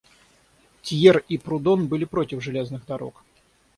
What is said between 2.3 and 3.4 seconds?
железных дорог.